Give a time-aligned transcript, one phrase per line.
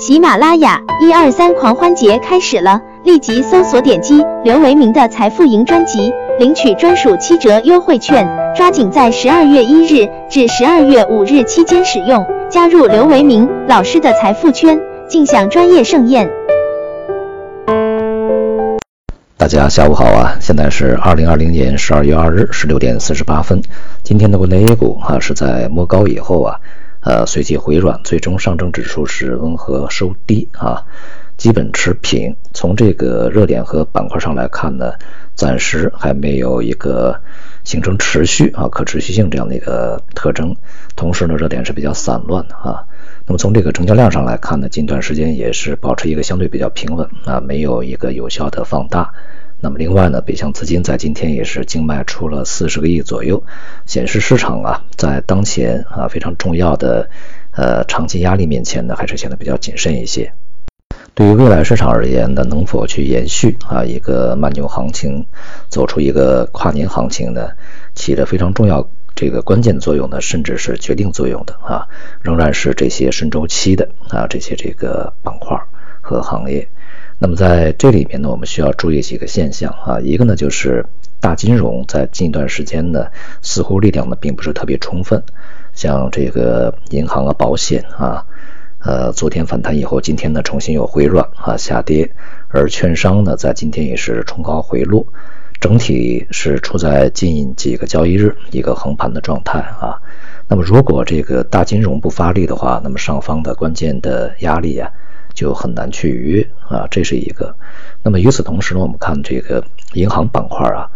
[0.00, 8.26] 喜马拉雅一二三狂欢节开始了，立即搜索点击刘维明的财富营专辑，领取专属七折优惠券，
[8.56, 16.26] 抓紧在十二月一日至十二月五日期间使用，加入刘维明老师的财富圈，尽享专业盛宴。
[19.36, 23.60] 大家下午好啊，现在是二零二零年十二月二日十六点四十八分，
[24.02, 26.56] 今天的国内 A 股啊是在摸高以后啊。
[27.00, 30.84] 呃，随即回软，最终上证指数是温和收低啊，
[31.38, 32.36] 基本持平。
[32.52, 34.92] 从这个热点和板块上来看呢，
[35.34, 37.18] 暂时还没有一个
[37.64, 40.54] 形成持续啊可持续性这样的一个特征。
[40.94, 42.84] 同时呢，热点是比较散乱的啊。
[43.26, 49.10] 那么从这个成交量上来看呢，近段时间也是保持一个相对比较平稳啊，没有一个有效的放大。
[49.62, 53.44] 那么另外呢，北向资金在今天也是净卖出了四十个亿左右，
[53.84, 57.10] 显示市场啊在当前啊非常重要的
[57.52, 60.32] 呃长期压力面前呢，还是显得比较谨慎一些。
[61.14, 65.26] 对于未来市场而言呢，能否去延续啊一个慢牛行情，
[65.68, 67.50] 走出一个跨年行情呢，
[67.94, 71.86] 起着非常重要这个关键作用呢，甚至是决定作用的啊，
[72.22, 75.60] 仍然是这些顺周期的啊这些这个板块
[76.00, 76.66] 和行业。
[77.22, 80.86] 那么在这里面呢，我们需要注意几个现象啊，一个呢就是
[81.20, 83.08] 大金融在近一段时间呢，
[83.42, 85.22] 似乎力量呢并不是特别充分，
[85.74, 88.24] 像这个银行啊、保险啊，
[88.78, 92.10] 呃，昨天反弹以后，今天呢重新又回软啊下跌，
[92.48, 95.06] 而券商呢在今天也是冲高回落，
[95.60, 100.00] 整体是处在近几个交易日一个横盘的状态啊。
[100.48, 104.90] 那么如果这个大金融不发力的话，那么上方的关键的压力啊。
[105.34, 107.54] 就很难去逾越啊，这是一个。
[108.02, 109.64] 那么与此同时呢，我们看这个
[109.94, 110.88] 银行板块啊，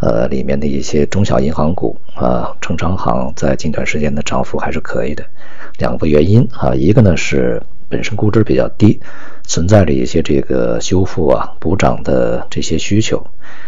[0.00, 5.24] 呃，里面的一些中小银行股啊，成长行在近段时间的涨幅还是可以的。
[5.78, 9.00] 两个原因啊，一个呢是本身估值比较低，
[9.44, 13.24] 存在着一些这个修复啊、补涨的这些需求。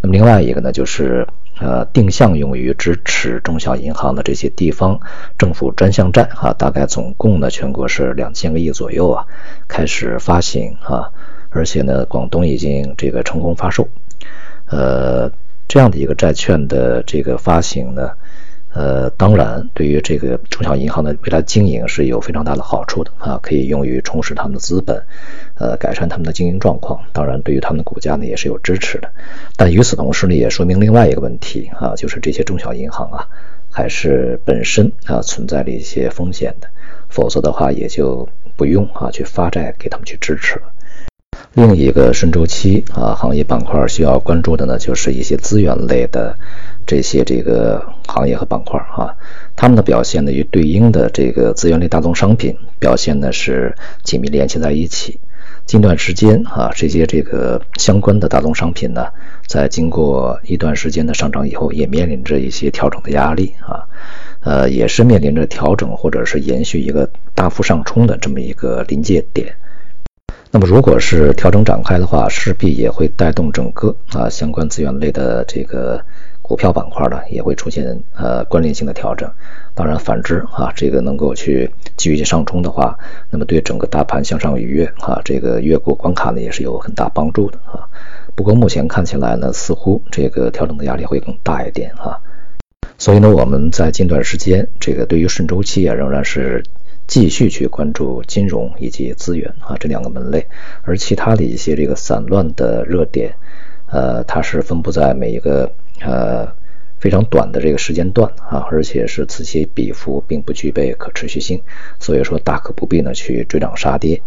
[0.00, 1.26] 那么另外一个呢就是。
[1.60, 4.98] 呃，定向用于支持中小银行的这些地方
[5.38, 9.26] 政府专项债啊，大概总共呢，全国是两千个亿左右啊，
[9.68, 11.10] 开始发行啊，
[11.50, 13.88] 而且呢，广东已经这个成功发售，
[14.66, 15.30] 呃，
[15.68, 18.10] 这样的一个债券的这个发行呢。
[18.74, 25.00] 呃，当然，对于这个中小银行的未来经营是有非常大的好处的啊，可以用于充实他们的资本，
[25.54, 27.00] 呃，改善他们的经营状况。
[27.12, 29.08] 当然，对于他们的股价呢也是有支持的。
[29.56, 33.28] 但与此同时呢，也说明另外一个问题啊，就是这些中小银行啊，
[33.70, 36.66] 还是本身啊存在着一些风险的，
[37.08, 40.72] 否则的话也就不用啊去发债给他们去支持了。
[41.52, 46.36] 另一个顺周期啊行业板块需要关注的呢，就是一些资源类的。
[46.86, 49.14] 这些这个行业和板块啊，
[49.56, 55.18] 他们的表现呢与对应的这个资源类大宗商品表现呢是紧密联系在一起。
[55.66, 59.06] 近段时间啊，这些这个相关的大宗商品呢，
[59.46, 63.80] 在经过一段时间的上涨以后，也面临着一些调整的压力啊，
[64.40, 69.54] 呃，也是面临着调整或者是延续一个大幅上冲的这么一个临界点。
[70.50, 75.98] 那么，如果是调整展开的话，势必也会带动整个啊相关资源类的这个。
[76.46, 79.26] 股票板块呢也会出现呃关联性的调整，
[79.74, 82.98] 当然反之啊，这个能够去继续上冲的话，
[83.30, 87.88] 那么对整个大盘向上逾越啊，这个越过关卡呢也是有很大帮助的啊。
[88.34, 92.20] 不过目前看起来呢，似乎这个调整的压力会更大一点啊。
[92.98, 96.62] 所以呢，我们在近段时间这个对于顺周期啊，仍然是
[97.06, 100.46] 继续去关注金融以及资源啊这两个门类，
[100.82, 103.34] 而其他的一些这个散乱的热点，
[103.86, 105.72] 呃，它是分布在每一个。
[106.04, 106.54] 呃，
[106.98, 111.62] 非常短的这个时间段啊，而且是此起彼伏，并不具备可持续性，
[111.98, 114.20] 所以说大可不必呢去追涨杀跌。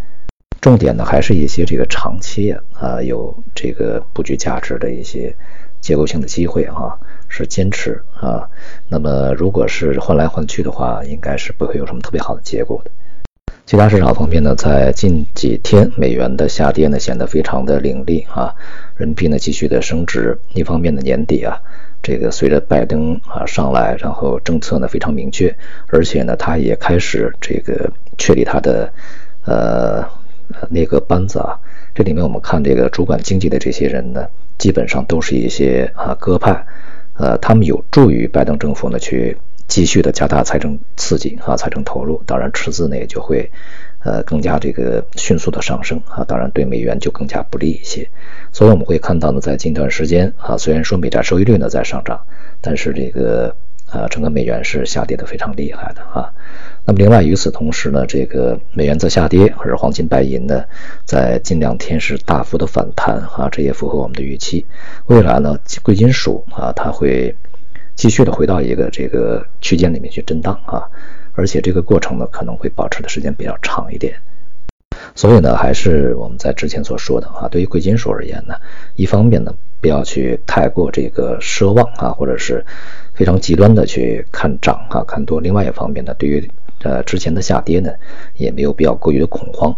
[0.60, 5.36] 重点呢还是一些这个长期啊有这个布局价值的一些
[5.80, 6.98] 结构性的机会啊，
[7.30, 8.50] 是坚持啊。
[8.90, 12.92] 那么如果是换来换去的话，应该是不会有什么特别好的结果的。
[13.68, 18.56] 其他市场方面呢，在近几天美元的下跌呢，显得非常的凌厉啊，
[18.96, 20.40] 人民币呢继续的升值。
[20.54, 21.60] 一方面呢，年底啊，
[22.02, 25.54] 这个随着拜登啊上来，然后政策呢非常明确，
[25.88, 28.90] 而且呢，他也开始这个确立他的
[29.44, 30.02] 呃
[30.70, 31.60] 那个班子啊。
[31.94, 34.26] 这里面我们看这个主管经济的这些人呢，
[34.58, 36.66] 基本上都是一些啊鸽派，
[37.16, 39.36] 呃，他们有助于拜登政府呢去。
[39.78, 43.48] 继续的加大财政刺激啊，财政投入，当然赤字呢也就会，
[44.00, 48.10] 呃，更加这个迅速的上升啊，当然对美元就更加不利一些。
[48.52, 52.20] 所以我们会看到呢，在近段时间啊，虽然说美债收益率呢在上涨，
[52.60, 56.34] 但是这个啊，整个美元是下跌的非常厉害的啊。
[56.84, 60.64] 那么另外与此同时呢，这个美元在下跌，而黄金、白银呢
[61.06, 64.66] 在近两天是大幅的反弹啊，这也符合我们的预期。
[65.06, 67.36] 未来呢，贵金属啊，它会
[67.98, 70.86] 继续的回到一个这个区间里面去震荡啊，
[71.34, 74.14] 而且这个过程呢可能会保持的时间比较长一点。
[75.16, 78.54] 所以呢，还是我们在之前所说的啊，对于贵金属而言呢，
[78.96, 79.52] 一方面呢，
[79.82, 82.64] 不要去太过这个奢望啊，或者是
[83.16, 86.48] 非常极端的去看涨啊、看多；另外一方面呢，对于
[86.84, 87.92] 呃之前的下跌呢，
[88.36, 89.76] 也没有必要过于的恐慌。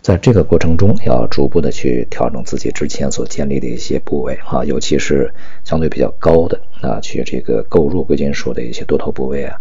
[0.00, 5.32] 在这个过程中，要逐步的去调整自己之前所建立的一些部位啊，尤其是
[5.64, 9.56] 相对比较高的啊，去这个购入贵金属的一些多头部位啊，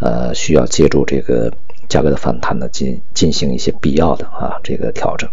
[0.00, 1.52] 呃，需要借助这个。
[1.88, 5.28] 价格的反弹呢，进进行一些必要的啊这个调整。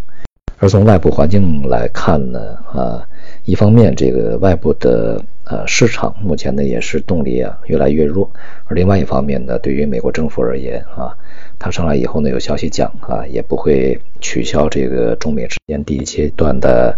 [0.58, 3.08] 而从外部环境来看呢，啊，
[3.46, 8.30] 一方面这个外部的呃市场目前呢也是动力啊越来越弱，
[8.66, 11.16] 而另外一方面呢，对于美国政府而言啊，
[11.58, 16.98] 它上来以后呢有消息讲啊，也不会取消这个中美之间第一阶段的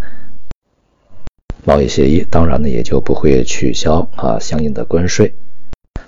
[1.63, 5.33] 贸易协议，当然呢也就不会取消啊相应的关税。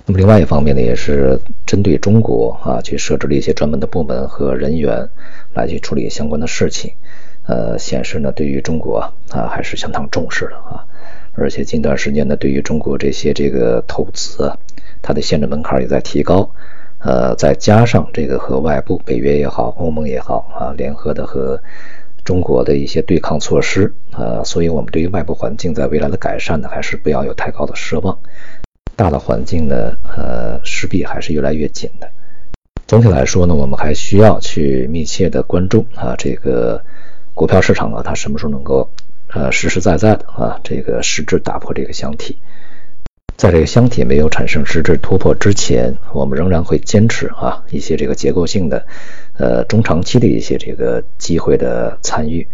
[0.06, 5.08] 那么另外一方面呢，也是针对中国啊，去设置了一些专门的部门和人员
[5.54, 6.92] 来去处理相关的事情，
[7.46, 8.98] 呃，显示呢对于中国
[9.30, 10.84] 啊还是相当重视的啊，
[11.34, 14.58] 而且近段时间呢，对于中国这些这个投资啊，
[15.00, 16.50] 它的限制门槛也在提高，
[16.98, 21.62] 呃，再加上这个和外部北约也好，欧盟也好啊，联合的和
[22.24, 28.18] 中国的一些对抗措施，呃，所以我们对于外部环境在未来的改善呢，还是不要有太高的奢望。
[28.96, 32.08] 大的环境呢，呃，势必还是越来越紧的。
[32.86, 36.82] 总体来说呢，我们还需要去密切的关注啊，这个
[37.34, 38.88] 股票市场啊，它什么时候能够
[39.28, 42.38] 呃实实在在的啊，这个实质打破这个箱体。
[43.36, 48.86] 在这个箱体没有产生实质突破之前，我们仍然会坚持啊一些这个结构性的，
[49.36, 52.46] 呃中长期的一些这个机会的参与。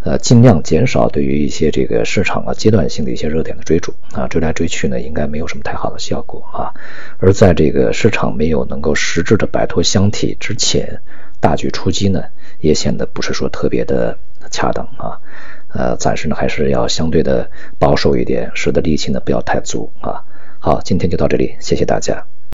[0.00, 6.68] 呃，尽量减少对于一些这个市场啊阶段性的一些热点的追逐啊，追来追去呢，应该没有什么太好的效果啊。
[7.18, 11.00] 而在这个市场没有能够实质的摆脱箱体之前，
[11.40, 12.22] 大举出击呢，
[12.60, 14.18] 也显得不是说特别的
[14.50, 15.16] 恰当啊。
[15.74, 20.22] 呃，暂时呢还是要相对的保守一点，使得力气呢不要太足啊。
[20.60, 22.24] 好，今天就到这里，谢谢大家。